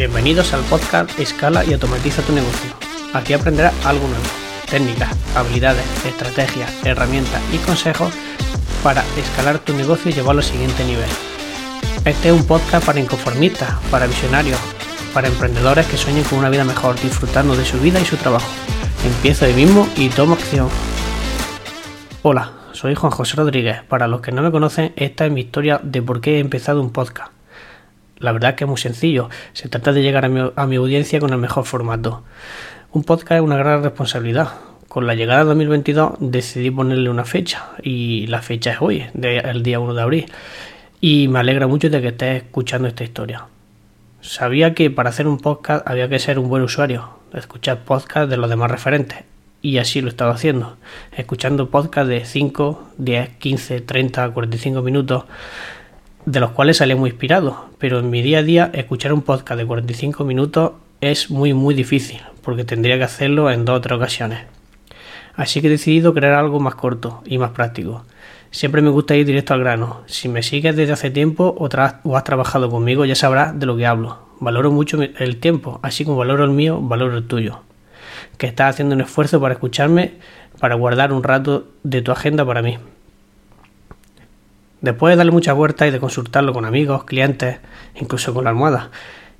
Bienvenidos 0.00 0.54
al 0.54 0.62
podcast 0.62 1.20
Escala 1.20 1.62
y 1.62 1.74
automatiza 1.74 2.22
tu 2.22 2.32
negocio. 2.32 2.70
Aquí 3.12 3.34
aprenderás 3.34 3.74
algo 3.84 4.08
nuevo, 4.08 4.24
técnicas, 4.70 5.14
habilidades, 5.36 5.84
estrategias, 6.06 6.72
herramientas 6.86 7.42
y 7.52 7.58
consejos 7.58 8.10
para 8.82 9.04
escalar 9.18 9.58
tu 9.58 9.74
negocio 9.74 10.10
y 10.10 10.14
llevarlo 10.14 10.40
al 10.40 10.46
siguiente 10.46 10.86
nivel. 10.86 11.04
Este 12.06 12.28
es 12.30 12.34
un 12.34 12.46
podcast 12.46 12.86
para 12.86 12.98
inconformistas, 12.98 13.74
para 13.90 14.06
visionarios, 14.06 14.58
para 15.12 15.28
emprendedores 15.28 15.86
que 15.86 15.98
sueñen 15.98 16.24
con 16.24 16.38
una 16.38 16.48
vida 16.48 16.64
mejor, 16.64 16.98
disfrutando 16.98 17.54
de 17.54 17.66
su 17.66 17.78
vida 17.78 18.00
y 18.00 18.06
su 18.06 18.16
trabajo. 18.16 18.48
Empiezo 19.04 19.44
hoy 19.44 19.52
mismo 19.52 19.86
y 19.96 20.08
tomo 20.08 20.32
acción. 20.32 20.70
Hola, 22.22 22.52
soy 22.72 22.94
Juan 22.94 23.12
José 23.12 23.36
Rodríguez. 23.36 23.82
Para 23.82 24.08
los 24.08 24.22
que 24.22 24.32
no 24.32 24.40
me 24.40 24.50
conocen, 24.50 24.94
esta 24.96 25.26
es 25.26 25.32
mi 25.32 25.42
historia 25.42 25.78
de 25.82 26.00
por 26.00 26.22
qué 26.22 26.36
he 26.36 26.38
empezado 26.38 26.80
un 26.80 26.90
podcast. 26.90 27.32
La 28.20 28.32
verdad 28.32 28.50
es 28.50 28.56
que 28.56 28.64
es 28.64 28.68
muy 28.68 28.78
sencillo. 28.78 29.30
Se 29.54 29.68
trata 29.68 29.92
de 29.92 30.02
llegar 30.02 30.26
a 30.26 30.66
mi, 30.66 30.76
audiencia 30.76 31.18
con 31.18 31.32
el 31.32 31.38
mejor 31.38 31.64
formato. 31.64 32.22
Un 32.92 33.02
podcast 33.02 33.32
es 33.32 33.40
una 33.40 33.56
gran 33.56 33.82
responsabilidad. 33.82 34.50
Con 34.88 35.06
la 35.06 35.14
llegada 35.14 35.40
de 35.40 35.46
2022 35.46 36.14
decidí 36.20 36.70
ponerle 36.70 37.08
una 37.08 37.24
fecha 37.24 37.70
y 37.82 38.26
la 38.26 38.42
fecha 38.42 38.72
es 38.72 38.82
hoy, 38.82 39.06
el 39.14 39.62
día 39.62 39.80
1 39.80 39.94
de 39.94 40.02
abril. 40.02 40.26
Y 41.00 41.28
me 41.28 41.38
alegra 41.38 41.66
mucho 41.66 41.88
de 41.88 42.02
que 42.02 42.08
estés 42.08 42.42
escuchando 42.42 42.88
esta 42.88 43.04
historia. 43.04 43.46
Sabía 44.20 44.74
que 44.74 44.90
para 44.90 45.08
hacer 45.08 45.26
un 45.26 45.38
podcast 45.38 45.88
había 45.88 46.08
que 46.10 46.18
ser 46.18 46.38
un 46.38 46.50
buen 46.50 46.62
usuario, 46.62 47.08
escuchar 47.32 47.84
podcasts 47.84 48.28
de 48.28 48.36
los 48.36 48.50
demás 48.50 48.70
referentes. 48.70 49.24
Y 49.62 49.78
así 49.78 50.02
lo 50.02 50.08
he 50.08 50.10
estado 50.10 50.30
haciendo, 50.30 50.76
escuchando 51.16 51.70
podcasts 51.70 52.08
de 52.08 52.24
5, 52.26 52.90
10, 52.98 53.28
15, 53.38 53.80
30, 53.80 54.30
45 54.30 54.82
minutos 54.82 55.24
de 56.30 56.38
los 56.38 56.52
cuales 56.52 56.76
salí 56.76 56.94
muy 56.94 57.10
inspirado, 57.10 57.66
pero 57.78 57.98
en 57.98 58.08
mi 58.08 58.22
día 58.22 58.38
a 58.38 58.42
día 58.44 58.70
escuchar 58.72 59.12
un 59.12 59.22
podcast 59.22 59.58
de 59.58 59.66
45 59.66 60.24
minutos 60.24 60.72
es 61.00 61.28
muy 61.28 61.54
muy 61.54 61.74
difícil, 61.74 62.20
porque 62.42 62.62
tendría 62.62 62.96
que 62.98 63.02
hacerlo 63.02 63.50
en 63.50 63.64
dos 63.64 63.78
o 63.78 63.80
tres 63.80 63.96
ocasiones. 63.96 64.38
Así 65.34 65.60
que 65.60 65.66
he 65.66 65.70
decidido 65.70 66.14
crear 66.14 66.34
algo 66.34 66.60
más 66.60 66.76
corto 66.76 67.20
y 67.26 67.38
más 67.38 67.50
práctico. 67.50 68.04
Siempre 68.52 68.80
me 68.80 68.90
gusta 68.90 69.16
ir 69.16 69.26
directo 69.26 69.54
al 69.54 69.60
grano. 69.60 70.02
Si 70.06 70.28
me 70.28 70.44
sigues 70.44 70.76
desde 70.76 70.92
hace 70.92 71.10
tiempo 71.10 71.52
o, 71.58 71.68
o 71.68 72.16
has 72.16 72.24
trabajado 72.24 72.70
conmigo 72.70 73.04
ya 73.04 73.16
sabrás 73.16 73.58
de 73.58 73.66
lo 73.66 73.76
que 73.76 73.86
hablo. 73.86 74.18
Valoro 74.38 74.70
mucho 74.70 75.02
el 75.02 75.36
tiempo, 75.38 75.80
así 75.82 76.04
como 76.04 76.18
valoro 76.18 76.44
el 76.44 76.50
mío, 76.50 76.80
valoro 76.80 77.18
el 77.18 77.26
tuyo. 77.26 77.62
Que 78.38 78.46
estás 78.46 78.74
haciendo 78.74 78.94
un 78.94 79.00
esfuerzo 79.00 79.40
para 79.40 79.54
escucharme, 79.54 80.14
para 80.60 80.76
guardar 80.76 81.12
un 81.12 81.24
rato 81.24 81.66
de 81.82 82.02
tu 82.02 82.12
agenda 82.12 82.44
para 82.44 82.62
mí. 82.62 82.78
Después 84.80 85.12
de 85.12 85.16
darle 85.16 85.32
muchas 85.32 85.54
vueltas 85.54 85.88
y 85.88 85.90
de 85.90 86.00
consultarlo 86.00 86.54
con 86.54 86.64
amigos, 86.64 87.04
clientes, 87.04 87.58
incluso 88.00 88.32
con 88.32 88.44
la 88.44 88.50
almohada, 88.50 88.90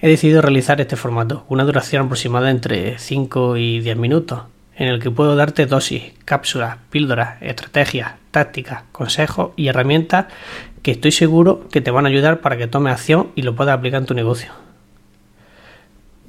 he 0.00 0.08
decidido 0.08 0.42
realizar 0.42 0.80
este 0.80 0.96
formato, 0.96 1.44
una 1.48 1.64
duración 1.64 2.06
aproximada 2.06 2.50
entre 2.50 2.98
5 2.98 3.56
y 3.56 3.78
10 3.78 3.96
minutos, 3.96 4.42
en 4.74 4.88
el 4.88 5.00
que 5.00 5.12
puedo 5.12 5.36
darte 5.36 5.66
dosis, 5.66 6.12
cápsulas, 6.24 6.78
píldoras, 6.90 7.40
estrategias, 7.40 8.14
tácticas, 8.32 8.82
consejos 8.90 9.50
y 9.54 9.68
herramientas 9.68 10.26
que 10.82 10.92
estoy 10.92 11.12
seguro 11.12 11.68
que 11.70 11.80
te 11.80 11.90
van 11.92 12.06
a 12.06 12.08
ayudar 12.08 12.40
para 12.40 12.56
que 12.56 12.66
tomes 12.66 12.94
acción 12.94 13.28
y 13.36 13.42
lo 13.42 13.54
puedas 13.54 13.76
aplicar 13.76 14.00
en 14.00 14.06
tu 14.06 14.14
negocio. 14.14 14.52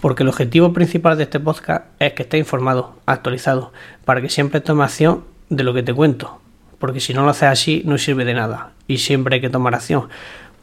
Porque 0.00 0.22
el 0.22 0.28
objetivo 0.30 0.72
principal 0.72 1.16
de 1.16 1.24
este 1.24 1.40
podcast 1.40 1.86
es 1.98 2.12
que 2.14 2.22
estés 2.22 2.38
informado, 2.38 2.96
actualizado, 3.04 3.72
para 4.04 4.22
que 4.22 4.28
siempre 4.30 4.60
tomes 4.60 4.84
acción 4.84 5.24
de 5.48 5.64
lo 5.64 5.72
que 5.72 5.82
te 5.82 5.94
cuento, 5.94 6.40
porque 6.78 7.00
si 7.00 7.14
no 7.14 7.24
lo 7.24 7.30
haces 7.30 7.48
así 7.48 7.82
no 7.84 7.98
sirve 7.98 8.24
de 8.24 8.34
nada 8.34 8.72
y 8.86 8.98
siempre 8.98 9.36
hay 9.36 9.40
que 9.40 9.50
tomar 9.50 9.74
acción 9.74 10.08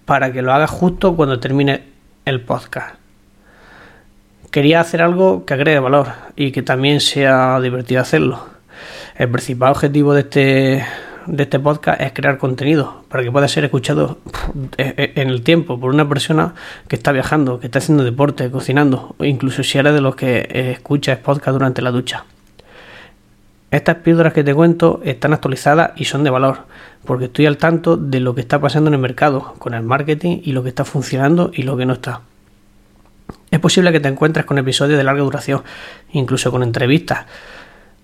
para 0.06 0.32
que 0.32 0.42
lo 0.42 0.54
hagas 0.54 0.70
justo 0.70 1.16
cuando 1.16 1.40
termine 1.40 1.84
el 2.26 2.42
podcast. 2.42 2.96
Quería 4.52 4.82
hacer 4.82 5.02
algo 5.02 5.46
que 5.46 5.54
agregue 5.54 5.80
valor 5.80 6.08
y 6.36 6.52
que 6.52 6.62
también 6.62 7.00
sea 7.00 7.60
divertido 7.62 8.02
hacerlo. 8.02 8.46
El 9.16 9.30
principal 9.30 9.72
objetivo 9.72 10.14
de 10.14 10.22
este, 10.22 10.86
de 11.28 11.44
este 11.44 11.60
podcast 11.60 12.02
es 12.02 12.12
crear 12.12 12.38
contenido 12.38 13.06
para 13.08 13.24
que 13.24 13.32
pueda 13.32 13.48
ser 13.48 13.64
escuchado 13.64 14.18
en 14.78 15.30
el 15.30 15.42
tiempo 15.44 15.80
por 15.80 15.94
una 15.94 16.10
persona 16.10 16.56
que 16.88 16.98
está 16.98 17.12
viajando, 17.12 17.60
que 17.60 17.68
está 17.68 17.80
haciendo 17.80 18.04
deporte, 18.04 18.52
cocinando, 18.52 19.16
o 19.18 19.24
incluso 19.24 19.64
si 19.64 19.78
eres 19.78 19.94
de 19.94 20.02
los 20.02 20.16
que 20.16 20.74
escuchas 20.74 21.20
podcast 21.20 21.54
durante 21.54 21.82
la 21.82 21.92
ducha. 21.92 22.26
Estas 23.72 23.96
píldoras 23.98 24.34
que 24.34 24.44
te 24.44 24.54
cuento 24.54 25.00
están 25.06 25.32
actualizadas 25.32 25.92
y 25.96 26.04
son 26.04 26.26
de 26.26 26.30
valor, 26.30 26.66
porque 27.06 27.26
estoy 27.26 27.46
al 27.46 27.56
tanto 27.56 27.96
de 27.96 28.20
lo 28.20 28.36
que 28.36 28.42
está 28.42 28.60
pasando 28.60 28.90
en 28.90 28.96
el 28.96 29.00
mercado, 29.00 29.54
con 29.60 29.74
el 29.74 29.82
marketing 29.82 30.42
y 30.44 30.52
lo 30.52 30.62
que 30.62 30.70
está 30.70 30.84
funcionando 30.84 31.52
y 31.54 31.64
lo 31.64 31.78
que 31.78 31.86
no 31.86 31.94
está. 31.94 32.22
Es 33.50 33.60
posible 33.62 33.94
que 33.94 34.02
te 34.02 34.10
encuentres 34.10 34.46
con 34.46 34.58
episodios 34.58 34.98
de 34.98 35.06
larga 35.06 35.24
duración, 35.24 35.64
incluso 36.12 36.52
con 36.52 36.64
entrevistas. 36.64 37.26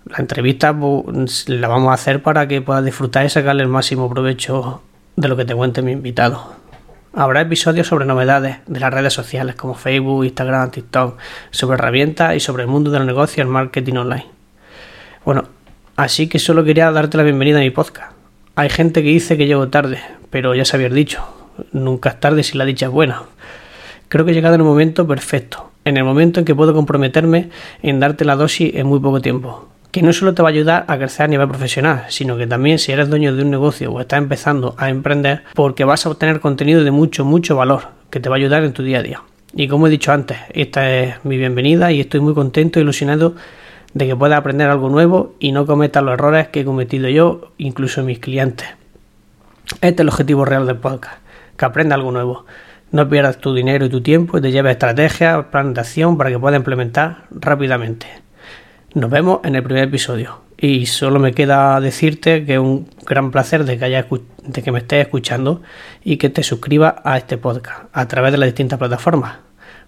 La 0.05 0.19
entrevista 0.19 0.73
pues, 0.73 1.49
la 1.49 1.67
vamos 1.67 1.91
a 1.91 1.95
hacer 1.95 2.23
para 2.23 2.47
que 2.47 2.61
puedas 2.61 2.85
disfrutar 2.85 3.25
y 3.25 3.29
sacarle 3.29 3.63
el 3.63 3.69
máximo 3.69 4.09
provecho 4.09 4.81
de 5.17 5.27
lo 5.27 5.35
que 5.35 5.43
te 5.43 5.53
cuente 5.53 5.81
mi 5.81 5.91
invitado. 5.91 6.55
Habrá 7.13 7.41
episodios 7.41 7.87
sobre 7.87 8.05
novedades 8.05 8.57
de 8.67 8.79
las 8.79 8.93
redes 8.93 9.11
sociales 9.11 9.55
como 9.55 9.73
Facebook, 9.73 10.23
Instagram, 10.23 10.71
TikTok, 10.71 11.17
sobre 11.51 11.77
herramientas 11.77 12.35
y 12.35 12.39
sobre 12.39 12.63
el 12.63 12.69
mundo 12.69 12.89
del 12.89 13.05
negocio 13.05 13.41
y 13.41 13.45
el 13.45 13.51
marketing 13.51 13.95
online. 13.95 14.27
Bueno, 15.25 15.56
Así 15.97 16.27
que 16.27 16.37
solo 16.37 16.63
quería 16.63 16.91
darte 16.91 17.17
la 17.17 17.23
bienvenida 17.23 17.57
a 17.57 17.61
mi 17.61 17.71
podcast. 17.71 18.11
Hay 18.55 18.69
gente 18.69 19.01
que 19.01 19.09
dice 19.09 19.35
que 19.35 19.47
llego 19.47 19.69
tarde, 19.69 19.99
pero 20.29 20.53
ya 20.53 20.63
se 20.63 20.77
dicho, 20.89 21.23
nunca 21.71 22.09
es 22.09 22.19
tarde 22.19 22.43
si 22.43 22.55
la 22.55 22.65
dicha 22.65 22.85
es 22.85 22.91
buena. 22.91 23.23
Creo 24.07 24.23
que 24.23 24.29
he 24.29 24.33
llegado 24.35 24.53
en 24.53 24.61
el 24.61 24.67
momento 24.67 25.07
perfecto, 25.07 25.71
en 25.85 25.97
el 25.97 26.03
momento 26.03 26.39
en 26.39 26.45
que 26.45 26.53
puedo 26.53 26.75
comprometerme 26.75 27.49
en 27.81 27.99
darte 27.99 28.25
la 28.25 28.35
dosis 28.35 28.75
en 28.75 28.85
muy 28.85 28.99
poco 28.99 29.21
tiempo. 29.21 29.69
Que 29.89 30.03
no 30.03 30.13
solo 30.13 30.35
te 30.35 30.43
va 30.43 30.49
a 30.49 30.51
ayudar 30.51 30.85
a 30.87 30.99
crecer 30.99 31.23
a 31.23 31.29
nivel 31.29 31.47
profesional, 31.47 32.05
sino 32.09 32.37
que 32.37 32.45
también 32.45 32.77
si 32.77 32.91
eres 32.91 33.09
dueño 33.09 33.35
de 33.35 33.41
un 33.41 33.49
negocio 33.49 33.91
o 33.91 33.99
estás 33.99 34.19
empezando 34.19 34.75
a 34.77 34.89
emprender, 34.89 35.45
porque 35.55 35.83
vas 35.83 36.05
a 36.05 36.09
obtener 36.09 36.41
contenido 36.41 36.83
de 36.83 36.91
mucho, 36.91 37.25
mucho 37.25 37.55
valor, 37.55 37.87
que 38.11 38.19
te 38.19 38.29
va 38.29 38.35
a 38.35 38.37
ayudar 38.37 38.63
en 38.63 38.73
tu 38.73 38.83
día 38.83 38.99
a 38.99 39.01
día. 39.01 39.23
Y 39.55 39.67
como 39.67 39.87
he 39.87 39.89
dicho 39.89 40.11
antes, 40.11 40.37
esta 40.49 40.93
es 40.95 41.25
mi 41.25 41.37
bienvenida 41.37 41.91
y 41.91 42.01
estoy 42.01 42.19
muy 42.19 42.35
contento 42.35 42.77
e 42.77 42.83
ilusionado 42.83 43.33
de 43.93 44.07
que 44.07 44.15
puedas 44.15 44.37
aprender 44.37 44.69
algo 44.69 44.89
nuevo 44.89 45.35
y 45.39 45.51
no 45.51 45.65
cometas 45.65 46.03
los 46.03 46.13
errores 46.13 46.47
que 46.49 46.61
he 46.61 46.65
cometido 46.65 47.09
yo, 47.09 47.51
incluso 47.57 48.03
mis 48.03 48.19
clientes. 48.19 48.67
Este 49.81 49.87
es 49.87 49.99
el 49.99 50.09
objetivo 50.09 50.45
real 50.45 50.65
del 50.65 50.77
podcast, 50.77 51.17
que 51.57 51.65
aprenda 51.65 51.95
algo 51.95 52.11
nuevo. 52.11 52.45
No 52.91 53.09
pierdas 53.09 53.37
tu 53.37 53.53
dinero 53.53 53.85
y 53.85 53.89
tu 53.89 54.01
tiempo 54.01 54.37
y 54.37 54.41
te 54.41 54.51
lleves 54.51 54.73
estrategias, 54.73 55.45
plan 55.45 55.73
de 55.73 55.81
acción 55.81 56.17
para 56.17 56.29
que 56.29 56.39
puedas 56.39 56.57
implementar 56.57 57.25
rápidamente. 57.31 58.07
Nos 58.93 59.09
vemos 59.09 59.41
en 59.43 59.55
el 59.55 59.63
primer 59.63 59.83
episodio. 59.83 60.41
Y 60.59 60.87
solo 60.87 61.19
me 61.19 61.33
queda 61.33 61.79
decirte 61.81 62.45
que 62.45 62.53
es 62.53 62.59
un 62.59 62.89
gran 63.05 63.29
placer 63.29 63.63
de 63.63 63.77
que, 63.77 64.03
de 64.43 64.63
que 64.63 64.71
me 64.71 64.79
estés 64.79 65.05
escuchando 65.05 65.61
y 66.03 66.17
que 66.17 66.29
te 66.29 66.41
suscribas 66.41 66.95
a 67.03 67.17
este 67.17 67.37
podcast 67.37 67.83
a 67.93 68.07
través 68.07 68.31
de 68.31 68.39
las 68.39 68.47
distintas 68.47 68.79
plataformas 68.79 69.46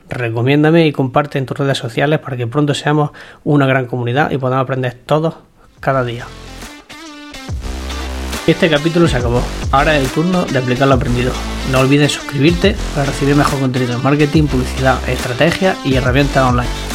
recomiéndame 0.09 0.87
y 0.87 0.91
comparte 0.91 1.37
en 1.37 1.45
tus 1.45 1.57
redes 1.57 1.77
sociales 1.77 2.19
para 2.19 2.37
que 2.37 2.47
pronto 2.47 2.73
seamos 2.73 3.11
una 3.43 3.65
gran 3.65 3.85
comunidad 3.85 4.31
y 4.31 4.37
podamos 4.37 4.63
aprender 4.63 4.97
todos 5.05 5.35
cada 5.79 6.03
día. 6.03 6.25
Este 8.47 8.69
capítulo 8.69 9.07
se 9.07 9.17
acabó. 9.17 9.43
Ahora 9.71 9.95
es 9.95 10.03
el 10.03 10.09
turno 10.11 10.43
de 10.43 10.57
aplicar 10.57 10.87
lo 10.87 10.95
aprendido. 10.95 11.31
No 11.71 11.79
olvides 11.79 12.13
suscribirte 12.13 12.75
para 12.95 13.05
recibir 13.05 13.35
mejor 13.35 13.59
contenido 13.59 13.93
en 13.93 14.01
marketing, 14.01 14.47
publicidad, 14.47 14.97
estrategia 15.07 15.75
y 15.85 15.93
herramientas 15.93 16.49
online. 16.49 16.88